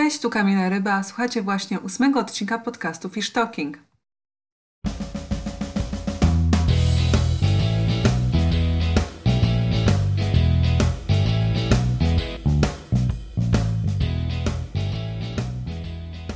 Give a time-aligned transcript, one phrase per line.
[0.00, 1.02] Cześć, tu Kamila Ryba.
[1.02, 3.78] Słuchajcie właśnie ósmego odcinka podcastu Fish Talking.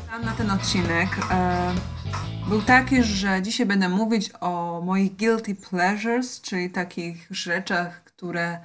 [0.09, 1.75] Plan na ten odcinek e,
[2.49, 8.59] był taki, że dzisiaj będę mówić o moich guilty pleasures, czyli takich rzeczach, które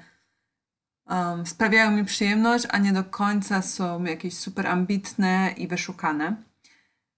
[1.10, 6.36] um, sprawiają mi przyjemność, a nie do końca są jakieś super ambitne i wyszukane.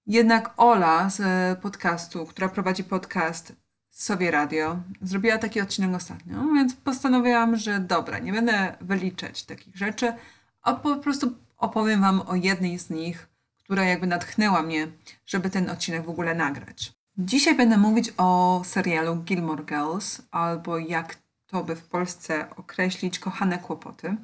[0.08, 3.54] Jednak Ola z podcastu, która prowadzi podcast
[3.90, 10.14] sobie radio, zrobiła taki odcinek ostatnio, więc postanowiłam, że dobra, nie będę wyliczać takich rzeczy,
[10.62, 13.28] a po prostu opowiem Wam o jednej z nich,
[13.64, 14.88] która jakby natchnęła mnie,
[15.26, 16.94] żeby ten odcinek w ogóle nagrać.
[17.18, 21.18] Dzisiaj będę mówić o serialu Gilmore Girls, albo jak
[21.52, 24.16] to by w Polsce określić Kochane Kłopoty,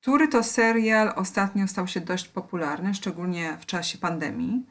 [0.00, 4.66] który to serial ostatnio stał się dość popularny, szczególnie w czasie pandemii,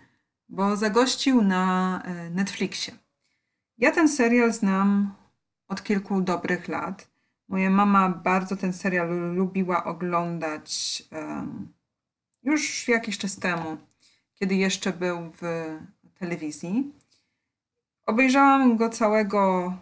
[0.49, 2.93] bo zagościł na e, Netflixie.
[3.77, 5.15] Ja ten serial znam
[5.67, 7.09] od kilku dobrych lat.
[7.47, 11.73] Moja mama bardzo ten serial lubiła oglądać um,
[12.43, 13.77] już jakiś czas temu,
[14.35, 15.41] kiedy jeszcze był w
[16.19, 16.93] telewizji.
[18.05, 19.73] Obejrzałam go całego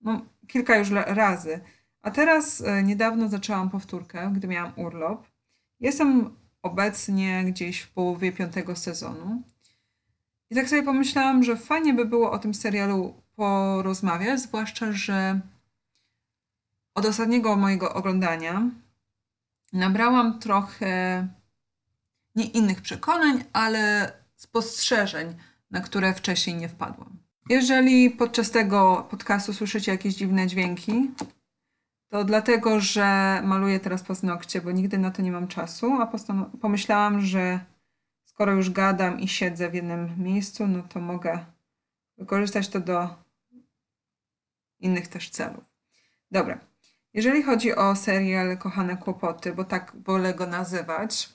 [0.00, 1.60] no, kilka już razy.
[2.02, 5.26] A teraz e, niedawno zaczęłam powtórkę, gdy miałam urlop.
[5.80, 9.42] Jestem obecnie gdzieś w połowie piątego sezonu.
[10.50, 15.40] I tak sobie pomyślałam, że fajnie by było o tym serialu porozmawiać, zwłaszcza, że
[16.94, 18.70] od ostatniego mojego oglądania
[19.72, 21.26] nabrałam trochę
[22.34, 25.34] nie innych przekonań, ale spostrzeżeń,
[25.70, 27.27] na które wcześniej nie wpadłam.
[27.48, 31.10] Jeżeli podczas tego podcastu słyszycie jakieś dziwne dźwięki,
[32.08, 36.12] to dlatego, że maluję teraz paznokcie, bo nigdy na to nie mam czasu, a
[36.60, 37.60] pomyślałam, że
[38.24, 41.44] skoro już gadam i siedzę w jednym miejscu, no to mogę
[42.18, 43.08] wykorzystać to do
[44.80, 45.64] innych też celów.
[46.30, 46.58] Dobra.
[47.14, 51.28] Jeżeli chodzi o serial Kochane Kłopoty, bo tak wolę go nazywać,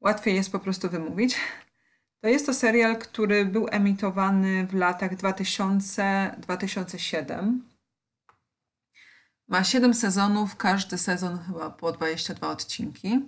[0.00, 1.36] łatwiej jest po prostu wymówić,
[2.20, 7.58] to jest to serial, który był emitowany w latach 2000-2007.
[9.48, 13.20] Ma 7 sezonów, każdy sezon chyba po 22 odcinki.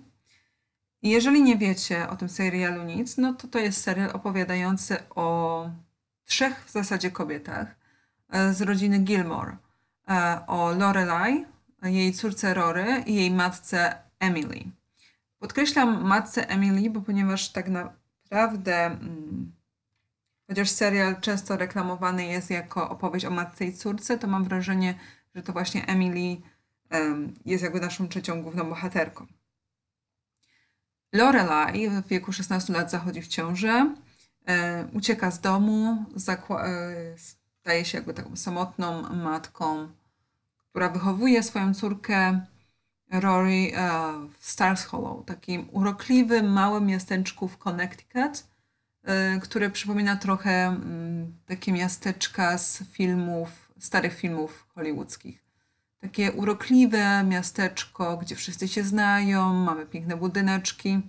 [1.03, 5.71] I jeżeli nie wiecie o tym serialu nic, no to to jest serial opowiadający o
[6.25, 7.75] trzech w zasadzie kobietach
[8.29, 9.57] e, z rodziny Gilmore.
[10.09, 11.47] E, o Lorelai,
[11.83, 14.65] jej córce Rory i jej matce Emily.
[15.39, 17.93] Podkreślam matce Emily, bo ponieważ tak na,
[18.33, 19.53] naprawdę, mm,
[20.49, 24.95] chociaż serial często reklamowany jest jako opowieść o matce i córce, to mam wrażenie,
[25.35, 26.37] że to właśnie Emily
[27.45, 29.27] jest jakby naszą trzecią główną bohaterką.
[31.13, 33.95] Lorelai w wieku 16 lat zachodzi w ciążę,
[34.47, 36.05] e, ucieka z domu,
[36.51, 37.19] e,
[37.61, 39.89] staje się jakby taką samotną matką,
[40.71, 42.41] która wychowuje swoją córkę
[43.13, 43.91] Rory e,
[44.39, 48.47] w Stars Hollow, takim urokliwym, małym miasteczku w Connecticut,
[49.05, 55.45] e, które przypomina trochę mm, takie miasteczka z filmów, starych filmów hollywoodzkich.
[56.01, 61.01] Takie urokliwe miasteczko, gdzie wszyscy się znają, mamy piękne budyneczki.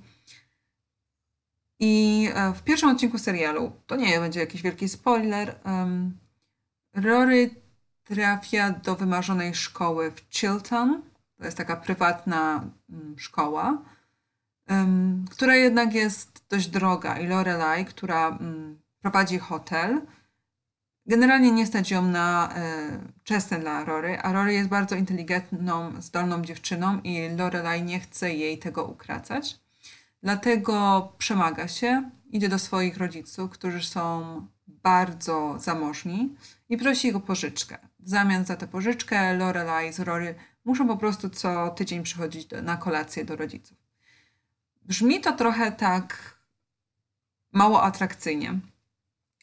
[1.79, 5.55] I e, w pierwszym odcinku serialu, to nie będzie jakiś wielki spoiler,
[6.93, 7.49] Rory
[8.03, 11.01] trafia do wymarzonej szkoły w Chilton,
[11.43, 13.81] to jest taka prywatna mm, szkoła,
[15.31, 17.19] która jednak jest dość droga.
[17.19, 20.01] I Lorelai, która mm, prowadzi hotel,
[21.05, 26.41] generalnie nie stać ją na e, czesne dla Rory, a Rory jest bardzo inteligentną, zdolną
[26.41, 29.59] dziewczyną i Lorelai nie chce jej tego ukracać.
[30.21, 36.35] Dlatego przemaga się, idzie do swoich rodziców, którzy są bardzo zamożni
[36.69, 37.77] i prosi ich o pożyczkę.
[38.03, 42.61] W zamian za tę pożyczkę Lorelai z Rory muszą po prostu co tydzień przychodzić do,
[42.61, 43.77] na kolację do rodziców.
[44.81, 46.37] Brzmi to trochę tak
[47.51, 48.59] mało atrakcyjnie.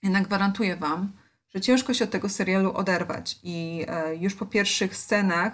[0.03, 1.13] Jednak gwarantuję Wam,
[1.55, 3.39] że ciężko się od tego serialu oderwać.
[3.43, 5.53] I e, już po pierwszych scenach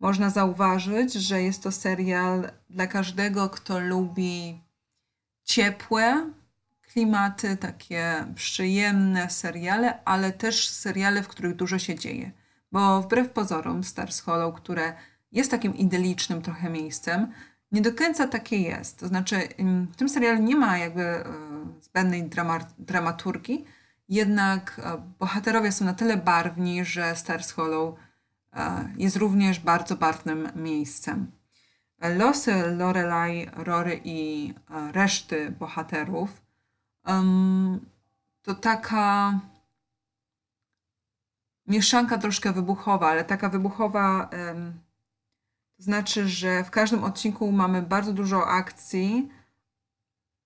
[0.00, 4.60] można zauważyć, że jest to serial dla każdego, kto lubi
[5.44, 6.30] ciepłe
[6.92, 12.30] klimaty, takie przyjemne seriale, ale też seriale, w których dużo się dzieje.
[12.72, 14.92] Bo wbrew pozorom Stars Hollow, które
[15.32, 17.32] jest takim idylicznym trochę miejscem,
[17.72, 18.98] nie do końca takie jest.
[18.98, 19.48] To znaczy,
[19.92, 21.24] w tym serialu nie ma jakby e,
[21.80, 23.64] zbędnej drama, dramaturgii,
[24.08, 27.94] jednak e, bohaterowie są na tyle barwni, że Stars Hollow
[28.52, 31.30] e, jest również bardzo barwnym miejscem.
[32.18, 34.54] losy Lorelai, Rory i
[34.92, 36.42] reszty bohaterów,
[38.42, 39.40] to taka
[41.66, 44.30] mieszanka troszkę wybuchowa, ale taka wybuchowa
[45.82, 49.28] to znaczy, że w każdym odcinku mamy bardzo dużo akcji,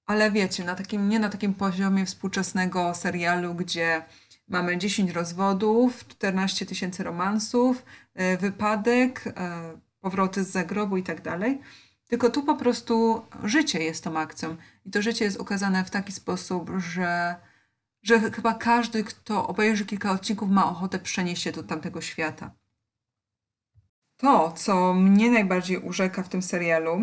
[0.07, 4.03] ale wiecie, na takim, nie na takim poziomie współczesnego serialu, gdzie
[4.49, 9.33] mamy 10 rozwodów, 14 tysięcy romansów, e, wypadek, e,
[10.01, 11.61] powroty z zagrobu i tak dalej.
[12.09, 14.57] Tylko tu po prostu życie jest tą akcją.
[14.85, 17.37] I to życie jest ukazane w taki sposób, że,
[18.03, 22.51] że chyba każdy, kto obejrzy kilka odcinków, ma ochotę przenieść się do tamtego świata.
[24.17, 27.01] To, co mnie najbardziej urzeka w tym serialu,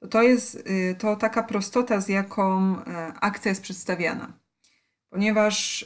[0.00, 4.32] to, to jest y, to taka prostota, z jaką e, akcja jest przedstawiana.
[5.10, 5.84] Ponieważ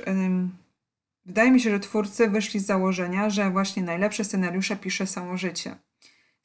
[1.24, 5.76] wydaje mi się, że twórcy wyszli z założenia, że właśnie najlepsze scenariusze pisze samo życie.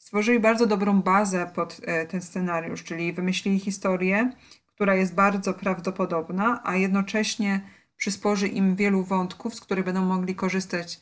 [0.05, 4.31] Stworzyli bardzo dobrą bazę pod e, ten scenariusz, czyli wymyślili historię,
[4.67, 7.61] która jest bardzo prawdopodobna, a jednocześnie
[7.97, 11.01] przysporzy im wielu wątków, z których będą mogli korzystać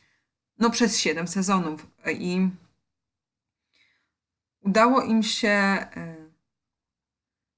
[0.58, 1.86] no, przez 7 sezonów.
[2.18, 2.48] I
[4.60, 5.86] udało im się e,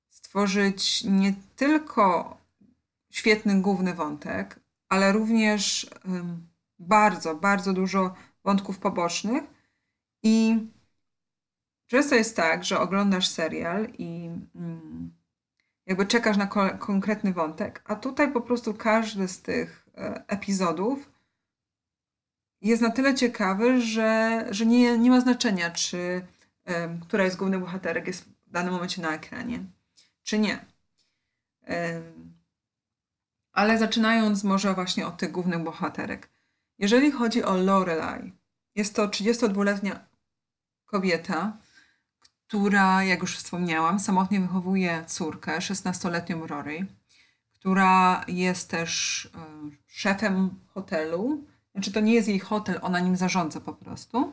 [0.08, 2.36] stworzyć nie tylko
[3.10, 5.90] świetny główny wątek, ale również
[6.78, 8.14] bardzo, bardzo dużo
[8.44, 9.44] wątków pobocznych
[10.22, 10.66] i
[11.86, 15.14] Często jest tak, że oglądasz serial i mm,
[15.86, 16.46] jakby czekasz na
[16.78, 21.10] konkretny wątek, a tutaj po prostu każdy z tych e, epizodów
[22.60, 26.26] jest na tyle ciekawy, że, że nie, nie ma znaczenia, czy
[27.02, 29.64] która jest główny bohaterek jest w danym momencie na ekranie,
[30.22, 30.64] czy nie.
[33.52, 36.28] Ale zaczynając może właśnie od tych głównych bohaterek.
[36.78, 38.32] Jeżeli chodzi o Lorelai,
[38.74, 40.08] jest to 32-letnia
[40.84, 41.58] kobieta,
[42.48, 46.86] która, jak już wspomniałam, samotnie wychowuje córkę, 16-letnią Rory,
[47.54, 49.38] która jest też e,
[49.86, 51.44] szefem hotelu.
[51.72, 54.32] Znaczy, to nie jest jej hotel, ona nim zarządza po prostu.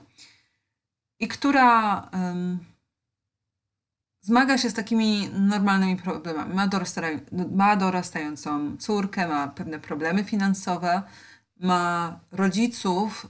[1.20, 2.60] I która um,
[4.22, 6.56] zmaga się z takimi normalnymi problemami.
[6.56, 6.68] Ma,
[7.52, 11.04] ma dorastającą córkę, ma pewne problemy finansowe,
[11.60, 13.28] ma rodziców,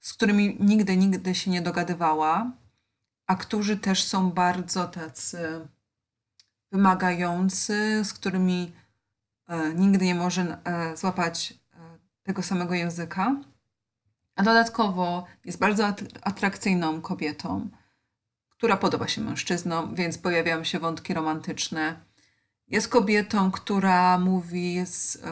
[0.00, 2.52] z którymi nigdy, nigdy się nie dogadywała
[3.26, 5.68] a którzy też są bardzo tacy
[6.72, 8.72] wymagający, z którymi
[9.48, 11.76] e, nigdy nie może e, złapać e,
[12.22, 13.36] tego samego języka.
[14.36, 17.68] A dodatkowo jest bardzo atrakcyjną kobietą,
[18.48, 21.96] która podoba się mężczyznom, więc pojawiają się wątki romantyczne.
[22.68, 25.22] Jest kobietą, która mówi z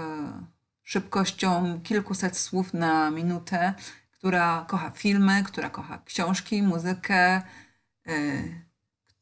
[0.82, 3.75] szybkością kilkuset słów na minutę,
[4.12, 7.43] która kocha filmy, która kocha książki, muzykę,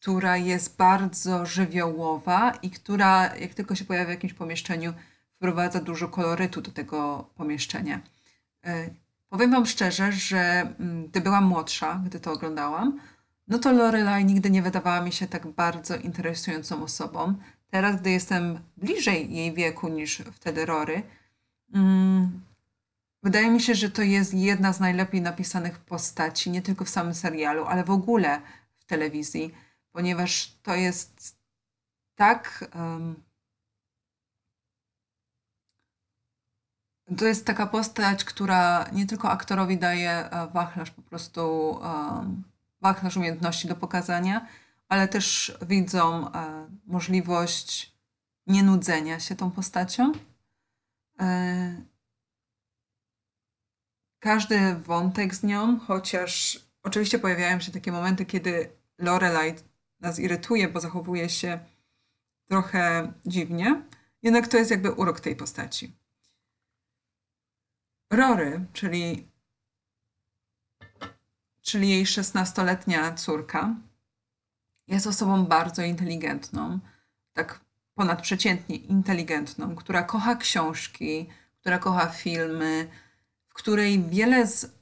[0.00, 4.92] która jest bardzo żywiołowa i która, jak tylko się pojawia w jakimś pomieszczeniu,
[5.36, 8.00] wprowadza dużo kolorytu do tego pomieszczenia.
[8.66, 8.94] Y,
[9.28, 13.00] powiem Wam szczerze, że mm, gdy byłam młodsza, gdy to oglądałam,
[13.48, 17.34] no to Lorelai nigdy nie wydawała mi się tak bardzo interesującą osobą.
[17.70, 21.02] Teraz, gdy jestem bliżej jej wieku niż wtedy Rory,
[21.74, 22.40] mm,
[23.22, 27.14] wydaje mi się, że to jest jedna z najlepiej napisanych postaci, nie tylko w samym
[27.14, 28.40] serialu, ale w ogóle
[28.92, 29.54] telewizji,
[29.92, 31.36] ponieważ to jest
[32.14, 32.70] tak.
[32.74, 33.22] Um,
[37.18, 42.42] to jest taka postać, która nie tylko aktorowi daje e, wachlarz po prostu um,
[42.80, 44.46] wachlarz umiejętności do pokazania,
[44.88, 47.92] ale też widzą e, możliwość
[48.46, 50.12] nienudzenia się tą postacią.
[51.20, 51.82] E,
[54.18, 59.54] każdy wątek z nią, chociaż oczywiście pojawiają się takie momenty, kiedy Lorelai
[60.00, 61.58] nas irytuje, bo zachowuje się
[62.48, 63.82] trochę dziwnie,
[64.22, 65.96] jednak to jest jakby urok tej postaci.
[68.10, 69.28] Rory, czyli,
[71.62, 73.76] czyli jej 16-letnia córka,
[74.86, 76.78] jest osobą bardzo inteligentną,
[77.32, 77.60] tak
[77.94, 81.28] ponadprzeciętnie inteligentną, która kocha książki,
[81.60, 82.88] która kocha filmy,
[83.48, 84.74] w której wiele z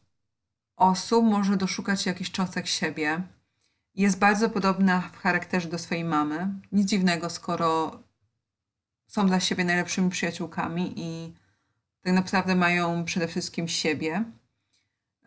[0.77, 3.23] osób może doszukać się jakichś cząstek siebie,
[4.01, 6.49] jest bardzo podobna w charakterze do swojej mamy.
[6.73, 8.03] Nic dziwnego, skoro
[9.07, 11.35] są dla siebie najlepszymi przyjaciółkami i
[12.03, 14.25] tak naprawdę mają przede wszystkim siebie.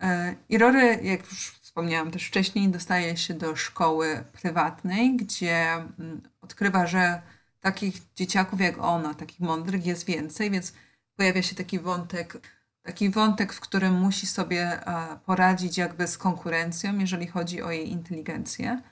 [0.00, 6.22] E, I Rory, jak już wspomniałam też wcześniej, dostaje się do szkoły prywatnej, gdzie mm,
[6.40, 7.22] odkrywa, że
[7.60, 10.72] takich dzieciaków jak ona, takich mądrych jest więcej, więc
[11.16, 12.40] pojawia się taki wątek
[12.84, 17.90] taki wątek, w którym musi sobie e, poradzić jakby z konkurencją, jeżeli chodzi o jej
[17.90, 18.82] inteligencję.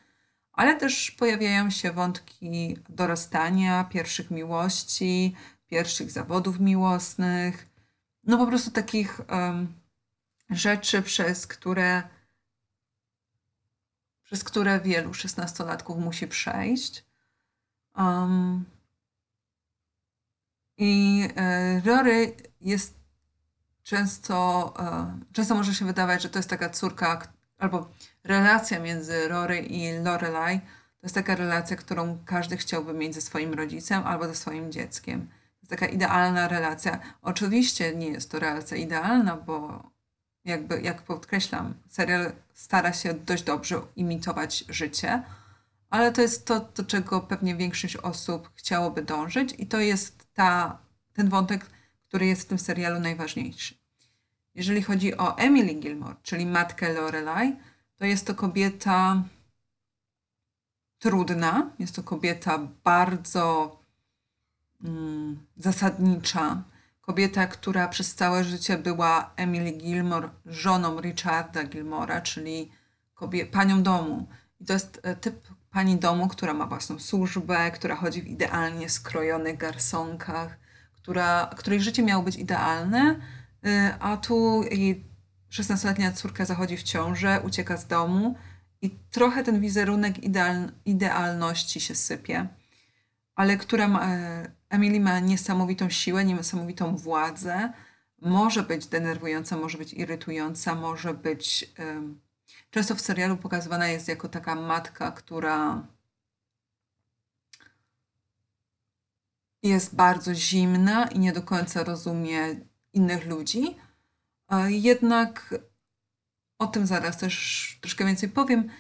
[0.53, 5.35] ale też pojawiają się wątki dorastania, pierwszych miłości,
[5.67, 7.67] pierwszych zawodów miłosnych,
[8.25, 9.73] no po prostu takich um,
[10.51, 12.03] rzeczy, przez które
[14.23, 17.05] przez które wielu szesnastolatków musi przejść.
[17.97, 18.65] Um,
[20.79, 23.02] I e, Rory jest
[23.83, 27.91] często, e, często może się wydawać, że to jest taka córka, albo
[28.25, 33.55] relacja między Rory i Lorelai to jest taka relacja, którą każdy chciałby mieć ze swoim
[33.55, 35.21] rodzicem albo ze swoim dzieckiem.
[35.21, 36.99] To jest taka idealna relacja.
[37.23, 39.83] Oczywiście nie jest to relacja idealna, bo
[40.45, 45.23] jakby, jak podkreślam, serial stara się dość dobrze imitować życie,
[45.91, 50.79] ale to jest to, do czego pewnie większość osób chciałoby dążyć i to jest ta,
[51.13, 51.67] ten wątek,
[52.13, 53.75] który jest w tym serialu najważniejszy.
[54.55, 57.57] Jeżeli chodzi o Emily Gilmore, czyli matkę Lorelai,
[57.97, 59.23] to jest to kobieta
[60.99, 63.77] trudna, jest to kobieta bardzo
[64.85, 66.63] mm, zasadnicza,
[67.01, 72.73] kobieta, która przez całe życie była Emily Gilmore, żoną Richarda Gilmora, czyli
[73.15, 74.29] kobie- panią domu.
[74.61, 78.89] I to jest e, typ pani domu, która ma własną służbę, która chodzi w idealnie
[78.89, 80.62] skrojonych garsonkach,
[81.03, 83.17] która, której życie miało być idealne,
[83.67, 85.05] e, a tu jej
[85.51, 88.35] 16-letnia córka zachodzi w ciążę, ucieka z domu
[88.83, 92.47] i trochę ten wizerunek ideal, idealności się sypie,
[93.35, 97.73] ale która ma, e, Emily ma niesamowitą siłę, niesamowitą władzę.
[98.21, 101.73] Może być denerwująca, może być irytująca, może być.
[101.79, 102.21] Um,
[102.71, 105.87] często w serialu pokazywana jest jako taka matka, która
[109.63, 112.61] jest bardzo zimna i nie do końca rozumie
[112.93, 113.77] innych ludzi.
[114.69, 115.55] Jednak
[116.59, 118.71] o tym zaraz też troszkę więcej powiem.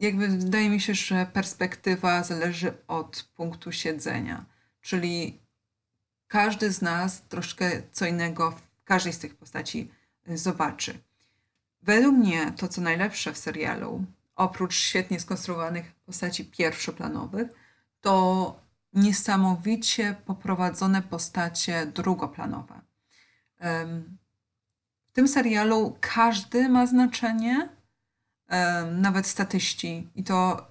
[0.00, 4.44] Jakby wydaje mi się, że perspektywa zależy od punktu siedzenia.
[4.80, 5.40] Czyli
[6.28, 9.90] każdy z nas troszkę co innego w każdej z tych postaci
[10.28, 10.98] y, zobaczy.
[11.82, 14.04] Według mnie to, co najlepsze w serialu,
[14.36, 17.48] oprócz świetnie skonstruowanych postaci pierwszoplanowych,
[18.00, 18.61] to
[18.92, 22.80] niesamowicie poprowadzone postacie drugoplanowe.
[25.08, 27.68] W tym serialu każdy ma znaczenie,
[28.92, 30.66] nawet statyści i to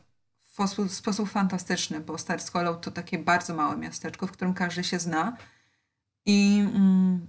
[0.58, 5.00] w sposób, fantastyczny, bo Stars Hollow to takie bardzo małe miasteczko, w którym każdy się
[5.00, 5.38] zna
[6.26, 7.28] i mm,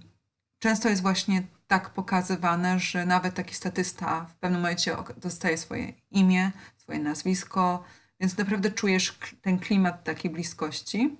[0.59, 6.51] często jest właśnie tak pokazywane, że nawet taki statysta w pewnym momencie dostaje swoje imię,
[6.77, 7.83] swoje nazwisko,
[8.23, 11.17] więc naprawdę czujesz ten klimat takiej bliskości.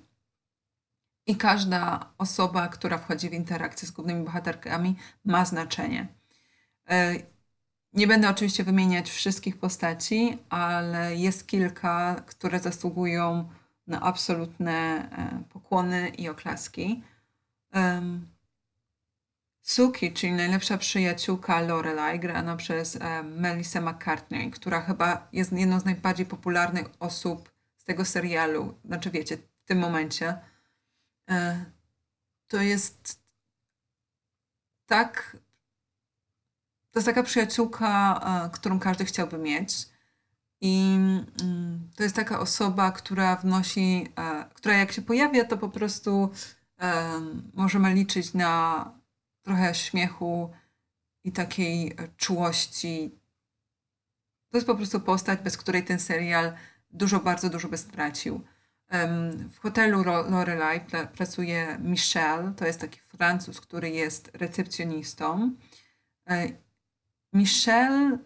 [1.25, 4.95] I każda osoba, która wchodzi w interakcję z głównymi bohaterkami,
[5.25, 6.07] ma znaczenie.
[6.89, 7.13] E,
[7.93, 13.49] nie będę oczywiście wymieniać wszystkich postaci, ale jest kilka, które zasługują
[13.87, 17.03] na absolutne e, pokłony i oklaski.
[19.63, 25.85] Suki, czyli najlepsza przyjaciółka Lorelai, grana przez e, Melissa McCartney, która chyba jest jedną z
[25.85, 28.77] najbardziej popularnych osób z tego serialu.
[28.85, 30.37] Znaczy, wiecie, w tym momencie.
[31.29, 31.65] E,
[32.47, 33.23] to jest
[34.85, 35.37] tak
[36.91, 39.89] to jest taka przyjaciółka, e, którą każdy chciałby mieć.
[40.61, 40.95] I
[41.41, 44.07] mm, to jest taka osoba, która wnosi,
[44.53, 46.31] która jak się pojawia, to po prostu
[47.53, 49.02] możemy liczyć na
[49.43, 50.51] trochę śmiechu
[51.23, 53.19] i takiej czułości.
[54.49, 56.53] To jest po prostu postać, bez której ten serial
[56.91, 58.41] dużo, bardzo dużo by stracił.
[59.51, 60.79] W hotelu Lorelai
[61.13, 65.51] pracuje Michel, to jest taki Francuz, który jest recepcjonistą
[67.33, 68.17] Michelle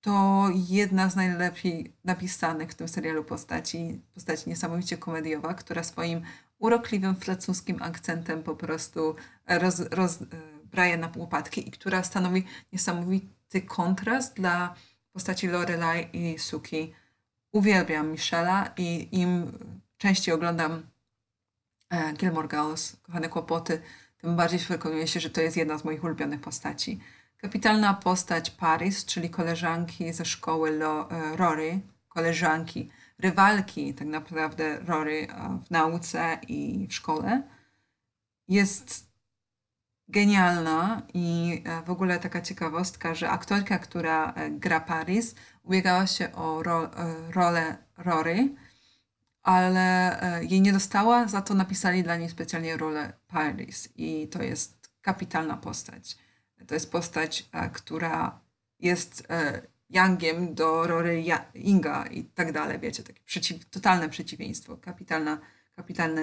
[0.00, 6.22] to jedna z najlepiej napisanych w tym serialu postaci, postać niesamowicie komediowa, która swoim
[6.58, 14.74] urokliwym francuskim akcentem po prostu roz, rozbraja na łopatki i która stanowi niesamowity kontrast dla
[15.12, 16.94] postaci Lorelai i Suki.
[17.52, 19.58] Uwielbiam Michela i im
[19.98, 20.82] częściej oglądam
[21.90, 23.82] e, Gilmore Girls, Kochane Kłopoty,
[24.18, 27.00] tym bardziej przekonuję się, że to jest jedna z moich ulubionych postaci.
[27.36, 35.26] Kapitalna postać Paris, czyli koleżanki ze szkoły Lo, e, Rory, koleżanki, rywalki tak naprawdę Rory
[35.30, 37.42] e, w nauce i w szkole,
[38.48, 39.14] jest
[40.08, 46.62] genialna i e, w ogóle taka ciekawostka, że aktorka, która gra Paris, ubiegała się o
[46.62, 46.90] ro,
[47.30, 48.54] rolę Rory,
[49.42, 50.18] ale
[50.48, 55.56] jej nie dostała, za to napisali dla niej specjalnie rolę Paris i to jest kapitalna
[55.56, 56.18] postać.
[56.66, 58.40] To jest postać, e, która
[58.80, 59.26] jest
[59.94, 61.24] Youngiem do Rory
[61.54, 65.38] Inga i tak dalej, wiecie, takie przeciw, totalne przeciwieństwo, kapitalna,
[65.76, 66.20] kapitalna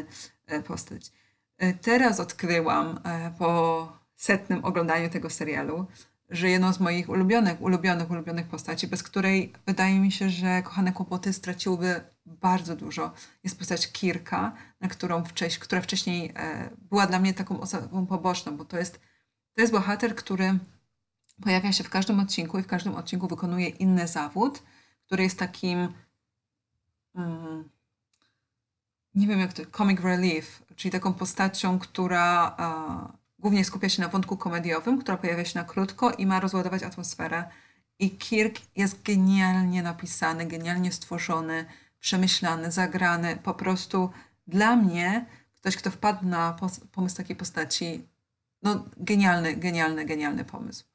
[0.48, 1.12] e, postać.
[1.58, 5.86] E, Teraz odkryłam e, po setnym oglądaniu tego serialu,
[6.30, 10.92] że jedną z moich ulubionych, ulubionych, ulubionych postaci, bez której wydaje mi się, że Kochane
[10.92, 13.14] Kłopoty straciłyby bardzo dużo,
[13.44, 16.34] jest postać Kirka, na którą wcześ, która wcześniej
[16.78, 19.00] była dla mnie taką osobą poboczną, bo to jest,
[19.54, 20.60] to jest bohater, który
[21.42, 24.64] pojawia się w każdym odcinku i w każdym odcinku wykonuje inny zawód,
[25.06, 25.94] który jest takim,
[27.16, 27.70] mm,
[29.16, 34.08] nie wiem jak to, comic relief, czyli taką postacią, która e, głównie skupia się na
[34.08, 37.44] wątku komediowym, która pojawia się na krótko i ma rozładować atmosferę.
[38.00, 41.66] I Kirk jest genialnie napisany, genialnie stworzony,
[42.00, 43.38] przemyślany, zagrany.
[43.44, 44.10] Po prostu
[44.48, 46.56] dla mnie, ktoś, kto wpadł na
[46.92, 48.08] pomysł takiej postaci,
[48.64, 50.91] no genialny, genialny, genialny pomysł.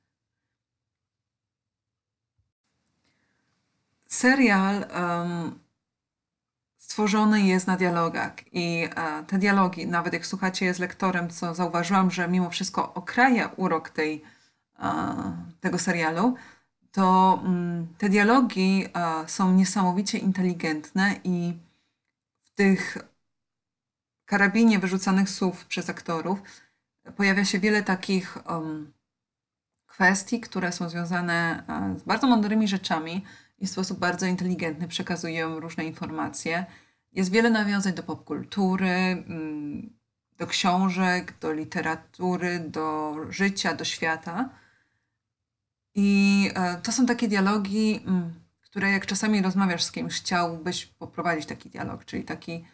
[4.08, 5.58] Serial em,
[6.76, 11.54] stworzony jest na dialogach i e, te dialogi, nawet jak słuchacie je z lektorem, co
[11.54, 14.22] zauważyłam, że mimo wszystko okraja urok tej,
[14.78, 14.92] e,
[15.60, 16.34] tego serialu,
[16.92, 21.54] to mm, te dialogi e, są niesamowicie inteligentne i
[22.44, 22.98] w tych
[24.24, 26.42] karabinie wyrzucanych słów przez aktorów
[27.16, 28.92] pojawia się wiele takich em,
[29.86, 31.64] kwestii, które są związane
[31.98, 33.24] z bardzo mądrymi rzeczami
[33.58, 36.66] i w sposób bardzo inteligentny przekazują różne informacje.
[37.12, 39.96] Jest wiele nawiązań do popkultury, mm,
[40.38, 44.50] do książek, do literatury, do życia, do świata.
[45.94, 51.46] I e, to są takie dialogi, mm, które jak czasami rozmawiasz z kimś, chciałbyś poprowadzić
[51.46, 52.64] taki dialog, czyli taki,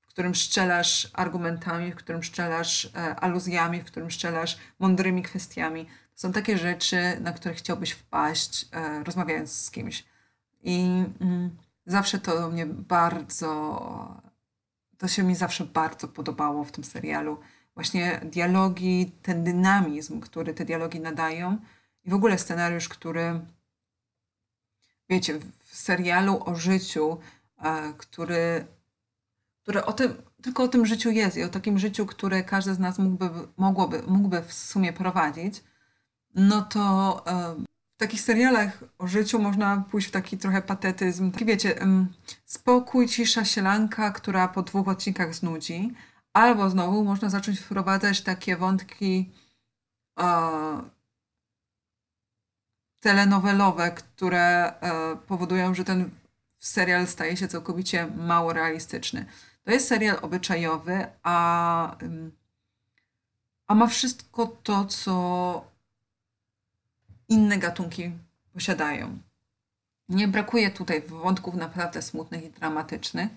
[0.00, 5.84] w którym szczelasz argumentami, w którym szczelasz e, aluzjami, w którym szczelasz mądrymi kwestiami.
[5.84, 10.04] To są takie rzeczy, na które chciałbyś wpaść, e, rozmawiając z kimś.
[10.62, 14.22] I mm, zawsze to mnie bardzo,
[14.98, 17.38] to się mi zawsze bardzo podobało w tym serialu.
[17.74, 21.58] Właśnie dialogi, ten dynamizm, który te dialogi nadają
[22.04, 23.40] i w ogóle scenariusz, który,
[25.08, 27.18] wiecie, w serialu o życiu,
[27.58, 28.66] e, który,
[29.62, 32.78] które o tym, tylko o tym życiu jest i o takim życiu, które każdy z
[32.78, 35.64] nas mógłby, mogłoby, mógłby w sumie prowadzić,
[36.34, 37.56] no to e,
[37.96, 41.32] w takich serialach o życiu można pójść w taki trochę patetyzm.
[41.32, 41.74] Taki wiecie,
[42.44, 45.94] spokój, cisza, sielanka, która po dwóch odcinkach znudzi.
[46.32, 49.32] Albo znowu można zacząć wprowadzać takie wątki
[50.20, 50.26] e,
[53.00, 56.10] telenowelowe, które e, powodują, że ten
[56.58, 59.26] serial staje się całkowicie mało realistyczny.
[59.64, 61.96] To jest serial obyczajowy, a,
[63.66, 65.75] a ma wszystko to, co
[67.28, 68.12] inne gatunki
[68.52, 69.18] posiadają.
[70.08, 73.28] Nie brakuje tutaj wątków naprawdę smutnych i dramatycznych,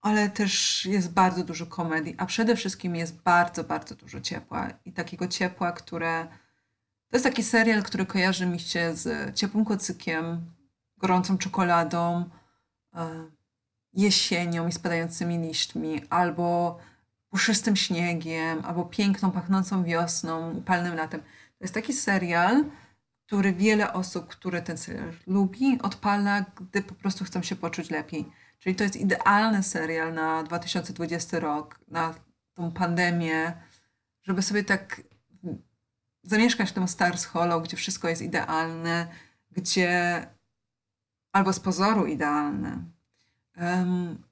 [0.00, 4.92] ale też jest bardzo dużo komedii, a przede wszystkim jest bardzo, bardzo dużo ciepła i
[4.92, 6.26] takiego ciepła, które
[7.10, 10.52] to jest taki serial, który kojarzy mi się z ciepłym kocykiem,
[10.96, 12.30] gorącą czekoladą,
[12.94, 13.30] e,
[13.92, 16.78] jesienią i spadającymi liśćmi, albo
[17.30, 21.22] puszystym śniegiem, albo piękną, pachnącą wiosną, upalnym latem.
[21.58, 22.64] To jest taki serial,
[23.26, 28.32] który wiele osób, które ten serial lubi, odpala, gdy po prostu chcą się poczuć lepiej.
[28.58, 32.14] Czyli to jest idealny serial na 2020 rok, na
[32.54, 33.52] tą pandemię,
[34.22, 35.02] żeby sobie tak
[36.22, 39.06] zamieszkać w tym Stars Hollow, gdzie wszystko jest idealne,
[39.50, 40.26] gdzie
[41.32, 42.84] albo z pozoru idealne,
[43.54, 44.22] em,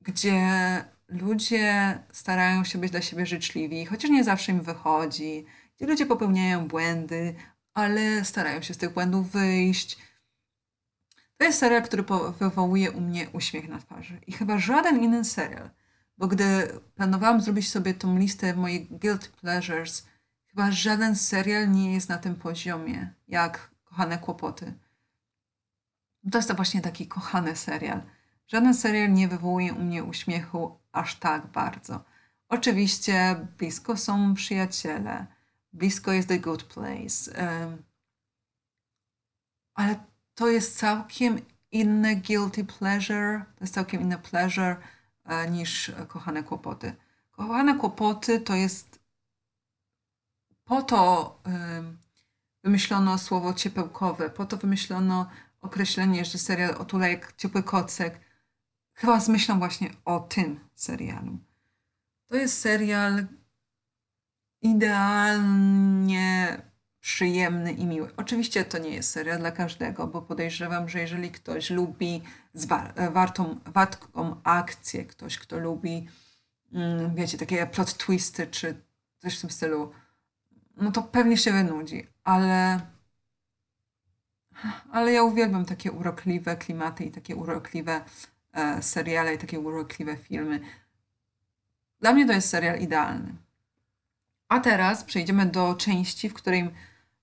[0.00, 0.44] gdzie
[1.08, 5.46] ludzie starają się być dla siebie życzliwi, chociaż nie zawsze im wychodzi,
[5.82, 7.34] gdzie ludzie popełniają błędy,
[7.74, 9.98] ale starają się z tych błędów wyjść.
[11.36, 12.04] To jest serial, który
[12.38, 14.20] wywołuje u mnie uśmiech na twarzy.
[14.26, 15.70] I chyba żaden inny serial,
[16.18, 20.06] bo gdy planowałam zrobić sobie tą listę moich guilty pleasures,
[20.46, 24.74] chyba żaden serial nie jest na tym poziomie, jak Kochane Kłopoty.
[26.32, 28.02] To jest to właśnie taki kochany serial.
[28.48, 32.04] Żaden serial nie wywołuje u mnie uśmiechu aż tak bardzo.
[32.48, 35.26] Oczywiście blisko są przyjaciele,
[35.72, 37.32] blisko jest The Good Place,
[39.74, 40.04] ale
[40.34, 44.76] to jest całkiem inne guilty pleasure, to jest całkiem inne pleasure
[45.24, 46.94] e, niż e, Kochane Kłopoty.
[47.30, 49.02] Kochane Kłopoty to jest
[50.64, 51.40] po to
[52.64, 55.30] wymyślono słowo ciepełkowe, po to wymyślono
[55.60, 58.20] określenie, że serial otula jak ciepły kocek.
[58.94, 61.38] Chyba z myślą właśnie o tym serialu.
[62.28, 63.26] To jest serial
[64.62, 66.62] idealnie
[67.00, 68.10] przyjemny i miły.
[68.16, 72.22] Oczywiście to nie jest serial dla każdego, bo podejrzewam, że jeżeli ktoś lubi
[73.10, 76.08] wartą, wartką akcję, ktoś, kto lubi,
[76.72, 78.82] mm, wiecie, takie plot twisty czy
[79.18, 79.92] coś w tym stylu,
[80.76, 82.80] no to pewnie się wynudzi, ale
[84.90, 88.00] ale ja uwielbiam takie urokliwe klimaty i takie urokliwe
[88.52, 90.60] e, seriale i takie urokliwe filmy.
[92.00, 93.34] Dla mnie to jest serial idealny.
[94.52, 96.70] A teraz przejdziemy do części, w której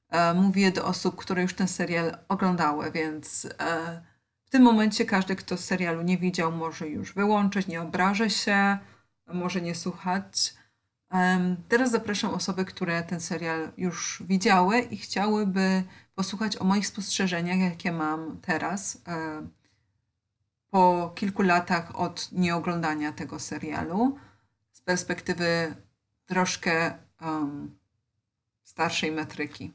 [0.09, 4.01] e, mówię do osób, które już ten serial oglądały, więc e,
[4.45, 8.77] w tym momencie każdy, kto serialu nie widział, może już wyłączyć, nie obrażę się,
[9.33, 10.53] może nie słuchać.
[11.09, 15.83] Em, teraz zapraszam osoby, które ten serial już widziały i chciałyby
[16.15, 19.47] posłuchać o moich spostrzeżeniach, jakie mam teraz, e,
[20.69, 24.17] po kilku latach od nieoglądania tego serialu,
[24.71, 25.75] z perspektywy
[26.25, 27.77] troszkę em,
[28.63, 29.73] starszej metryki.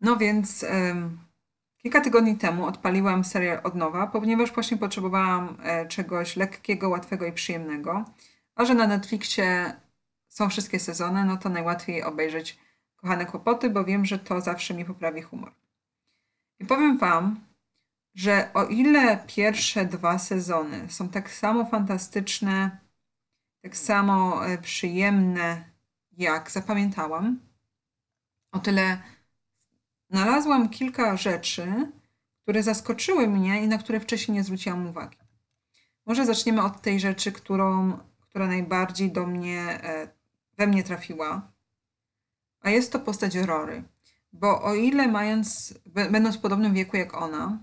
[0.00, 1.18] No więc em,
[1.76, 7.32] kilka tygodni temu odpaliłam serial od nowa, ponieważ właśnie potrzebowałam e, czegoś lekkiego, łatwego i
[7.32, 8.04] przyjemnego.
[8.54, 9.76] A że na Netflixie
[10.28, 12.58] są wszystkie sezony, no to najłatwiej obejrzeć
[12.96, 15.52] Kochane Kłopoty, bo wiem, że to zawsze mi poprawi humor.
[16.60, 17.40] I powiem Wam,
[18.14, 22.78] że o ile pierwsze dwa sezony są tak samo fantastyczne,
[23.62, 25.64] tak samo e, przyjemne,
[26.18, 27.40] jak zapamiętałam,
[28.52, 29.02] o tyle
[30.10, 31.92] znalazłam kilka rzeczy,
[32.42, 35.18] które zaskoczyły mnie i na które wcześniej nie zwróciłam uwagi.
[36.06, 40.08] Może zaczniemy od tej rzeczy, którą, która najbardziej do mnie, e,
[40.58, 41.52] we mnie trafiła,
[42.60, 43.84] a jest to postać Rory.
[44.32, 47.58] Bo o ile mając, będąc w podobnym wieku jak ona,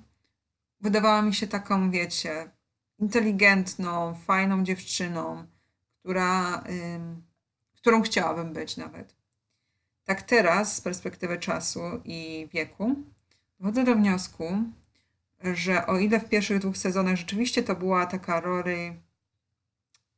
[0.82, 2.52] wydawała mi się taką, wiecie,
[3.00, 5.48] inteligentną, fajną dziewczyną,
[6.00, 6.64] która,
[7.86, 9.16] którą chciałabym być nawet.
[10.06, 12.96] Tak teraz, z perspektywy czasu i wieku,
[13.60, 14.64] dochodzę do wniosku,
[15.44, 18.96] że o ile w pierwszych dwóch sezonach rzeczywiście to była taka Rory,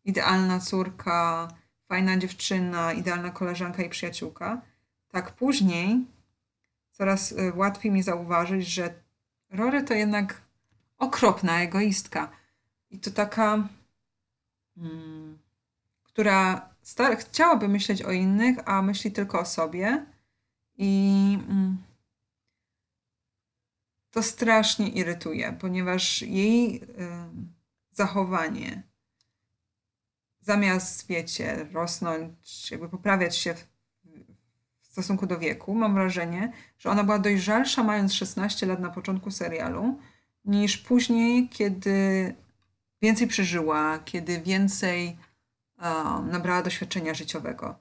[0.05, 1.47] idealna córka,
[1.87, 4.61] fajna dziewczyna, idealna koleżanka i przyjaciółka,
[5.11, 6.05] tak później
[6.91, 8.93] coraz y, łatwiej mi zauważyć, że
[9.49, 10.41] Rory to jednak
[10.97, 12.29] okropna egoistka.
[12.89, 13.67] I to taka,
[14.77, 15.37] mm,
[16.03, 20.05] która sta- chciałaby myśleć o innych, a myśli tylko o sobie.
[20.77, 21.77] I mm,
[24.11, 26.81] to strasznie irytuje, ponieważ jej
[27.91, 28.83] zachowanie,
[30.41, 33.67] zamiast, wiecie, rosnąć, jakby poprawiać się w,
[34.81, 39.31] w stosunku do wieku, mam wrażenie, że ona była dojrzalsza mając 16 lat na początku
[39.31, 39.99] serialu,
[40.45, 42.35] niż później, kiedy
[43.01, 45.17] więcej przeżyła, kiedy więcej
[46.23, 47.75] nabrała doświadczenia życiowego.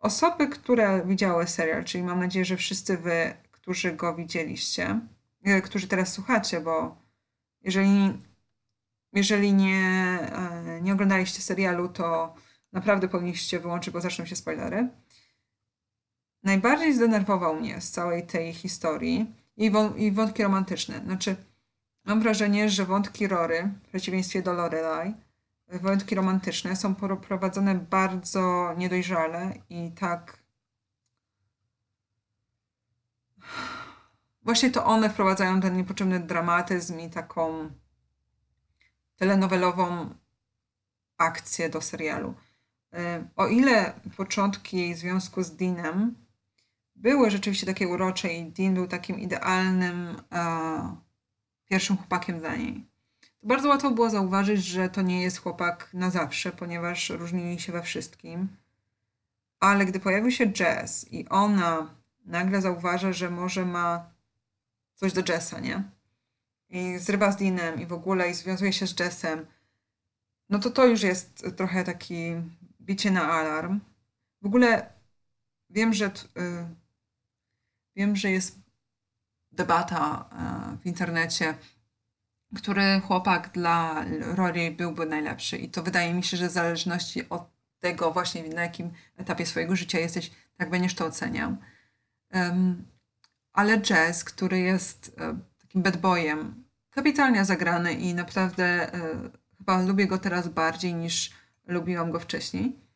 [0.00, 5.00] Osoby, które widziały serial, czyli mam nadzieję, że wszyscy wy, którzy go widzieliście,
[5.44, 6.96] e, którzy teraz słuchacie, bo
[7.62, 8.12] jeżeli,
[9.12, 9.78] jeżeli nie,
[10.32, 12.34] e, nie oglądaliście serialu, to
[12.72, 14.88] naprawdę powinniście wyłączyć, bo zaczną się spoilery.
[16.42, 21.00] Najbardziej zdenerwował mnie z całej tej historii i, i wątki romantyczne.
[21.04, 21.36] Znaczy,
[22.04, 25.14] mam wrażenie, że wątki Rory, w przeciwieństwie do Lorelai,
[25.68, 30.42] wątki romantyczne są prowadzone bardzo niedojrzale i tak.
[34.42, 37.70] Właśnie to one wprowadzają ten niepotrzebny dramatyzm i taką
[39.16, 40.14] telenowelową
[41.18, 42.34] akcję do serialu.
[42.94, 46.28] Y, O ile początki jej związku z Deanem
[46.96, 50.96] były rzeczywiście takie urocze i Dean był takim idealnym e,
[51.64, 52.86] pierwszym chłopakiem dla niej,
[53.42, 57.82] bardzo łatwo było zauważyć, że to nie jest chłopak na zawsze, ponieważ różnili się we
[57.82, 58.48] wszystkim.
[59.60, 61.94] Ale gdy pojawił się Jess i ona
[62.26, 64.10] nagle zauważa, że może ma
[64.94, 65.82] coś do Jessa, nie?
[66.68, 69.46] I zrywa z Deanem i w ogóle i związuje się z Jessem,
[70.48, 72.34] no to to już jest trochę taki
[72.80, 73.80] bicie na alarm.
[74.42, 74.92] W ogóle
[75.70, 76.10] wiem, że y,
[77.96, 78.58] wiem, że jest
[79.52, 81.54] debata e, w internecie,
[82.56, 85.56] który chłopak dla Rory byłby najlepszy.
[85.56, 89.76] I to wydaje mi się, że w zależności od tego właśnie na jakim etapie swojego
[89.76, 91.56] życia jesteś, tak będziesz to oceniał.
[92.30, 92.86] Em,
[93.52, 100.06] ale Jazz, który jest e, takim bad boyem, kapitalnie zagrany i naprawdę e, chyba lubię
[100.06, 101.32] go teraz bardziej niż
[101.66, 102.88] lubiłam go wcześniej.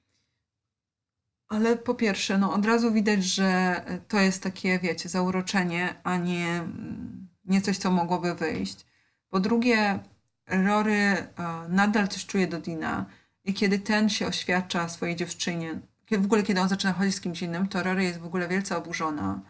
[1.49, 6.49] Ale po pierwsze, no od razu widać, że to jest takie, wiecie, zauroczenie, a nie,
[6.49, 8.87] mm, nie coś, co mogłoby wyjść.
[9.33, 9.99] Po drugie,
[10.47, 11.27] Rory e,
[11.69, 13.07] nadal coś czuje do Dina
[13.45, 17.43] i kiedy ten się oświadcza swojej dziewczynie, w ogóle kiedy on zaczyna chodzić z kimś
[17.43, 19.41] innym, to Rory jest w ogóle wielce oburzona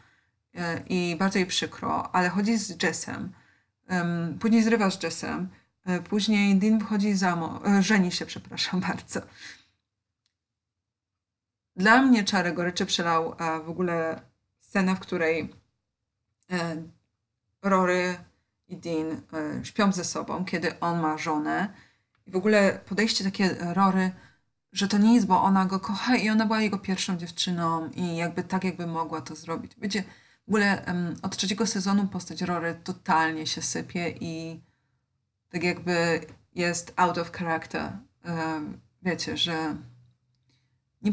[0.55, 3.33] e, i bardzo jej przykro, ale chodzi z Jessem.
[4.41, 5.49] Później zrywa z Jessem.
[5.85, 9.21] E, później Dean wychodzi za mąż, żeni się, przepraszam bardzo.
[11.77, 14.23] Dla mnie czarę goryczy przelał w ogóle
[14.61, 15.55] scena, w której
[17.63, 18.17] Rory
[18.73, 19.21] i Dean
[19.63, 21.69] śpią ze sobą, kiedy on ma żonę.
[22.27, 24.11] I w ogóle podejście takie Rory
[24.73, 28.43] że to jest, bo ona go kocha i ona była jego pierwszą dziewczyną i jakby
[28.43, 29.73] tak, jakby mogła to zrobić.
[29.79, 30.05] Wiecie,
[30.47, 34.61] w ogóle um, od trzeciego sezonu postać Rory totalnie się sypie i
[35.51, 36.21] tak jakby
[36.55, 37.93] jest out of character.
[38.25, 39.77] Um, wiecie, że
[41.03, 41.13] nie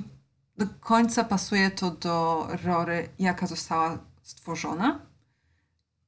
[0.58, 5.00] do końca pasuje to do Rory, jaka została stworzona.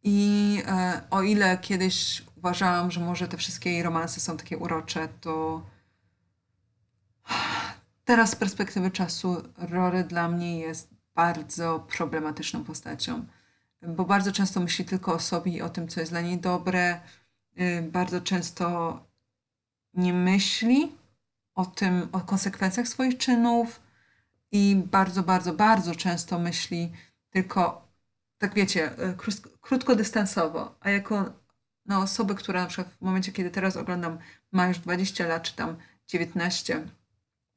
[0.04, 5.08] I e, o ile kiedyś uważałam, że może te wszystkie jej romanse są takie urocze,
[5.22, 5.62] to
[8.06, 13.26] Teraz z perspektywy czasu Rory dla mnie jest bardzo problematyczną postacią,
[13.82, 17.02] bo bardzo często myśli tylko o sobie i o tym, co jest dla niej dobre.
[17.60, 19.00] Y, bardzo często
[19.94, 20.96] nie myśli
[21.56, 23.82] o tym, o konsekwencjach swoich czynów
[24.52, 26.92] i bardzo, bardzo, bardzo często myśli
[27.30, 27.88] tylko,
[28.42, 29.16] tak wiecie, y,
[29.62, 31.34] krótkodystansowo, a jako
[31.86, 34.18] no, osobę, która na przykład w momencie, kiedy teraz oglądam,
[34.52, 35.78] ma już 20 lat, czy tam
[36.08, 36.88] 19,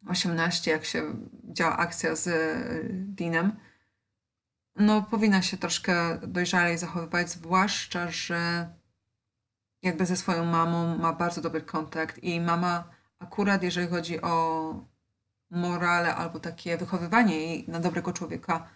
[0.06, 3.56] 18, jak się działa akcja z y, Deanem,
[4.76, 8.68] no powinna się troszkę dojrzalej zachowywać, zwłaszcza, że
[9.82, 12.84] jakby ze swoją mamą ma bardzo dobry kontakt i mama
[13.18, 14.74] akurat jeżeli chodzi o
[15.50, 18.68] morale albo takie wychowywanie jej na dobrego człowieka,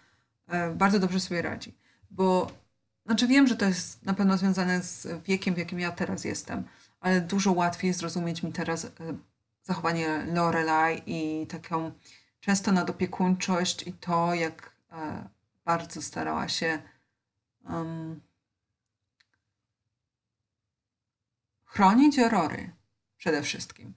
[0.47, 1.77] e, bardzo dobrze sobie radzi.
[2.09, 2.51] Bo
[3.05, 6.63] znaczy wiem, że to jest na pewno związane z wiekiem, w jakim ja teraz jestem,
[6.99, 8.89] ale dużo łatwiej zrozumieć mi teraz e,
[9.63, 11.91] zachowanie Lorelai i taką
[12.39, 15.29] często nadopiekuńczość i to, jak e,
[15.65, 16.81] bardzo starała się
[17.69, 18.21] um,
[21.65, 22.71] chronić Rory
[23.17, 23.93] przede wszystkim.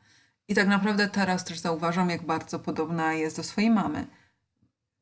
[0.49, 4.07] I tak naprawdę teraz też zauważam, jak bardzo podobna jest do swojej mamy.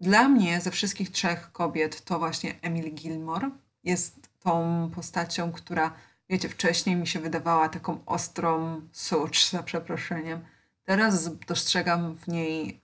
[0.01, 3.51] Dla mnie ze wszystkich trzech kobiet to właśnie Emily Gilmore
[3.85, 5.95] jest tą postacią, która,
[6.29, 10.45] wiecie, wcześniej mi się wydawała taką ostrą sucz, za przeproszeniem,
[10.91, 12.81] Teraz dostrzegam w niej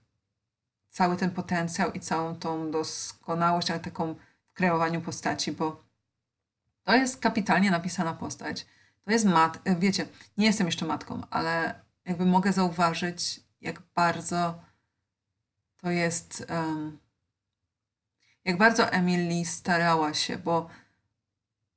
[0.89, 4.15] cały ten potencjał i całą tą doskonałość, ale taką
[4.47, 5.83] w kreowaniu postaci, bo
[6.83, 8.65] to jest kapitalnie napisana postać.
[9.03, 14.61] To jest mat, wiecie, nie jestem jeszcze matką, ale jakby mogę zauważyć, jak bardzo
[15.77, 16.99] to jest, um,
[18.47, 20.69] jak bardzo Emily starała się, bo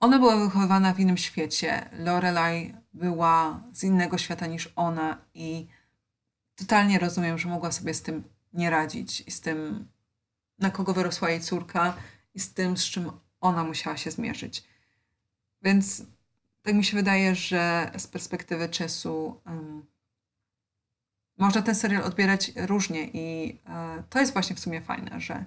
[0.01, 1.91] ona była wychowywana w innym świecie.
[1.93, 5.67] Lorelai była z innego świata niż ona i
[6.57, 9.89] totalnie rozumiem, że mogła sobie z tym nie radzić i z tym,
[10.59, 11.97] na kogo wyrosła jej córka
[12.35, 14.65] i z tym, z czym ona musiała się zmierzyć.
[15.63, 16.03] Więc
[16.63, 19.87] tak mi się wydaje, że z perspektywy czasu um,
[21.39, 25.45] można ten serial odbierać różnie i e, to jest właśnie w sumie fajne, że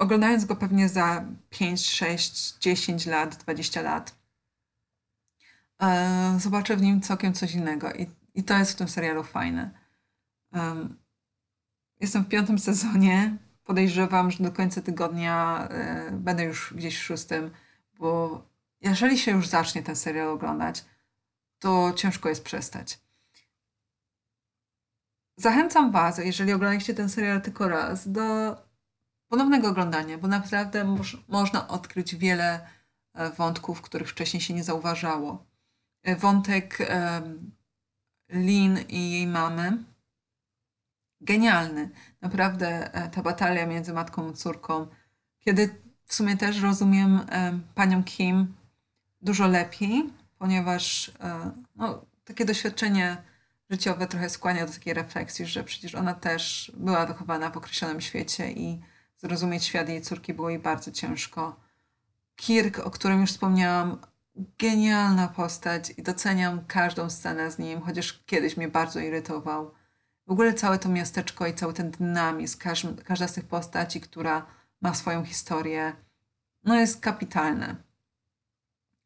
[0.00, 4.14] oglądając go pewnie za 5, 6, 10 lat, 20 lat,
[5.82, 9.70] e, zobaczę w nim całkiem coś innego i, i to jest w tym serialu fajne.
[12.00, 13.36] Jestem w piątym sezonie.
[13.64, 17.50] Podejrzewam, że do końca tygodnia e, będę już gdzieś w szóstym,
[17.98, 18.42] bo
[18.80, 20.84] jeżeli się już zacznie ten serial oglądać,
[21.58, 23.00] to ciężko jest przestać.
[25.36, 28.56] Zachęcam Was, jeżeli oglądaliście ten serial tylko raz, do
[29.30, 32.66] ponownego oglądania, bo naprawdę moż, można odkryć wiele
[33.14, 35.46] e, wątków, których wcześniej się nie zauważało.
[36.02, 36.78] E, wątek
[38.28, 39.84] Lin i jej mamy
[41.20, 41.90] genialny.
[42.20, 44.86] Naprawdę e, ta batalia między matką a córką,
[45.38, 47.20] kiedy w sumie też rozumiem
[47.74, 48.54] panią Kim
[49.22, 51.12] dużo lepiej, ponieważ
[51.76, 53.16] no, takie doświadczenie
[53.70, 58.52] życiowe trochę skłania do takiej refleksji, że przecież ona też była wychowana w określonym świecie
[58.52, 58.80] i
[59.20, 61.60] zrozumieć świat jej córki było jej bardzo ciężko.
[62.36, 63.98] Kirk, o którym już wspomniałam,
[64.58, 69.74] genialna postać i doceniam każdą scenę z nim, chociaż kiedyś mnie bardzo irytował
[70.30, 72.58] w ogóle całe to miasteczko i cały ten dynamizm,
[73.04, 74.46] każda, z tych postaci, która
[74.80, 75.92] ma swoją historię,
[76.64, 77.76] no jest kapitalne.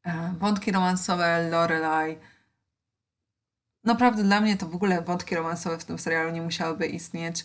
[0.03, 2.19] E, wątki romansowe Lorelai.
[3.85, 7.45] Naprawdę dla mnie to w ogóle wątki romansowe w tym serialu nie musiałyby istnieć,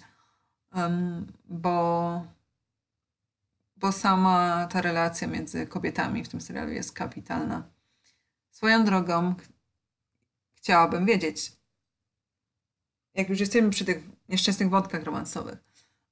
[1.46, 2.26] bo,
[3.80, 7.64] bo sama ta relacja między kobietami w tym serialu jest kapitalna.
[8.52, 9.36] Swoją drogą
[10.56, 11.52] chciałabym wiedzieć,
[13.14, 15.58] jak już jesteśmy przy tych nieszczęsnych wątkach romansowych,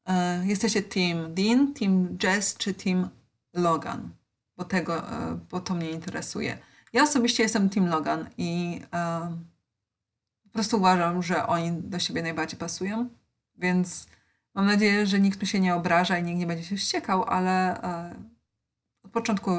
[0.05, 3.09] e, jesteście Team Dean, Team Jess czy Team
[3.53, 4.09] Logan,
[4.57, 6.57] bo, tego, e, bo to mnie interesuje.
[6.93, 9.37] Ja osobiście jestem Team Logan i e,
[10.43, 13.09] po prostu uważam, że oni do siebie najbardziej pasują,
[13.55, 14.07] więc
[14.57, 17.81] mam nadzieję, że nikt mi się nie obraża i nikt nie będzie się wściekał, ale
[17.83, 18.15] e,
[19.03, 19.51] od początku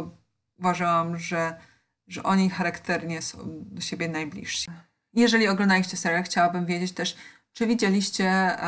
[0.59, 1.61] uważałam, że,
[2.07, 4.71] że oni charakternie są do siebie najbliżsi.
[5.15, 7.17] Jeżeli oglądaliście serial, chciałabym wiedzieć też,
[7.53, 8.59] czy widzieliście e,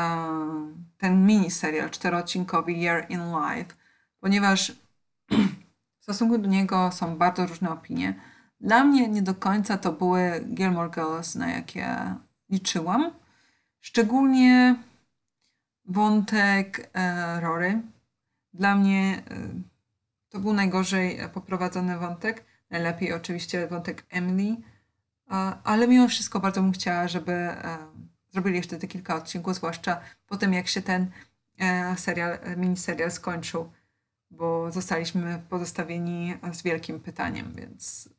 [0.97, 3.75] ten mini serial czteroodcinkowy Year in Life,
[4.19, 4.71] ponieważ
[5.99, 8.13] w stosunku do niego są bardzo różne opinie.
[8.61, 12.15] Dla mnie nie do końca to były Gilmore Girls, na jakie
[12.49, 13.11] liczyłam.
[13.79, 14.75] Szczególnie
[15.85, 17.81] wątek e, Rory.
[18.53, 19.53] Dla mnie e,
[20.29, 22.45] to był najgorzej poprowadzony wątek.
[22.69, 24.57] Najlepiej oczywiście wątek Emily,
[25.31, 27.77] e, ale mimo wszystko bardzo bym chciała, żeby e,
[28.29, 31.11] zrobili jeszcze te kilka odcinków, zwłaszcza po tym, jak się ten
[31.59, 33.71] e, serial, miniserial skończył,
[34.29, 38.09] bo zostaliśmy pozostawieni z wielkim pytaniem, więc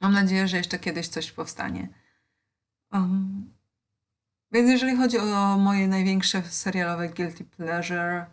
[0.00, 1.88] mam nadzieję, że jeszcze kiedyś coś powstanie.
[2.92, 3.52] Um,
[4.52, 8.26] więc jeżeli chodzi o moje największe serialowe guilty pleasure,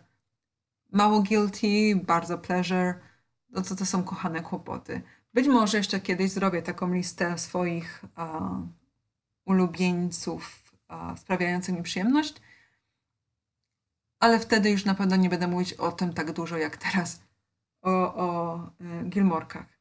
[0.92, 2.94] mało guilty, bardzo pleasure,
[3.50, 5.02] no to to są kochane kłopoty.
[5.34, 8.04] Być może jeszcze kiedyś zrobię taką listę swoich
[9.44, 10.72] ulubieńców
[11.16, 12.34] sprawiających mi przyjemność,
[14.20, 17.22] ale wtedy już na pewno nie będę mówić o tym tak dużo jak teraz,
[17.82, 18.58] o, o
[19.02, 19.79] y, Gilmorkach.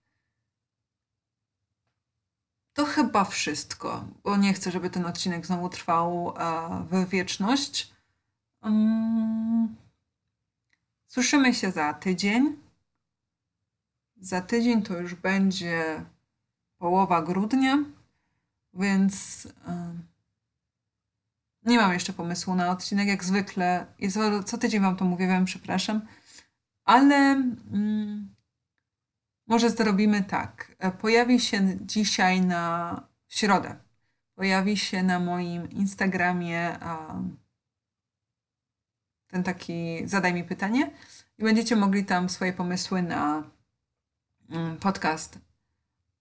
[2.79, 7.93] To chyba wszystko, bo nie chcę, żeby ten odcinek znowu trwał e, w wieczność.
[8.61, 9.75] Um,
[11.07, 12.57] słyszymy się za tydzień.
[14.17, 16.05] Za tydzień to już będzie
[16.77, 17.77] połowa grudnia,
[18.73, 19.93] więc e,
[21.63, 23.07] nie mam jeszcze pomysłu na odcinek.
[23.07, 26.01] Jak zwykle, co, co tydzień Wam to mówię, przepraszam,
[26.85, 27.15] ale.
[27.15, 28.38] Mm,
[29.49, 30.75] może zrobimy tak.
[31.01, 33.75] Pojawi się dzisiaj na w środę.
[34.35, 36.79] Pojawi się na moim Instagramie
[39.29, 40.91] ten taki zadaj mi pytanie
[41.37, 43.43] i będziecie mogli tam swoje pomysły na
[44.49, 45.39] mm, podcast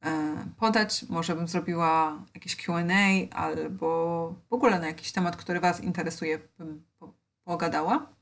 [0.04, 0.10] e,
[0.56, 1.04] podać.
[1.08, 2.74] Może bym zrobiła jakieś QA
[3.30, 6.84] albo w ogóle na jakiś temat, który Was interesuje, bym
[7.44, 8.17] pogadała.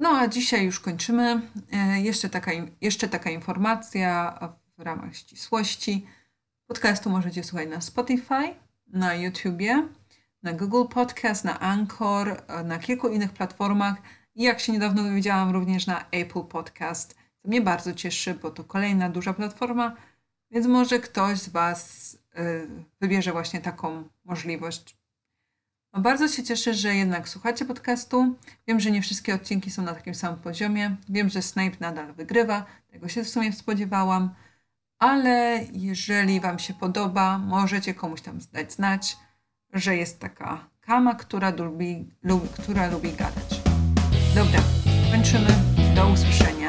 [0.00, 1.40] No a dzisiaj już kończymy.
[1.72, 4.38] E, jeszcze taka, jeszcze taka informacja
[4.78, 6.06] w ramach ścisłości.
[6.66, 8.54] Podcastu możecie słuchać na Spotify,
[8.86, 9.88] na YouTubie,
[10.42, 13.94] na Google Podcast, na Anchor, e, na kilku innych platformach
[14.34, 17.14] i jak się niedawno dowiedziałam, również na Apple Podcast.
[17.42, 19.96] To mnie bardzo cieszy, bo to kolejna duża platforma,
[20.50, 22.66] więc może ktoś z Was e,
[23.00, 24.99] wybierze właśnie taką możliwość
[25.92, 28.34] no, bardzo się cieszę, że jednak słuchacie podcastu.
[28.68, 30.96] Wiem, że nie wszystkie odcinki są na takim samym poziomie.
[31.08, 32.64] Wiem, że Snape nadal wygrywa.
[32.90, 34.34] Tego się w sumie spodziewałam.
[34.98, 39.16] Ale jeżeli Wam się podoba, możecie komuś tam dać znać,
[39.72, 43.60] że jest taka kama, która lubi, lubi, która lubi gadać.
[44.34, 44.60] Dobra,
[45.12, 45.48] kończymy.
[45.94, 46.68] Do usłyszenia.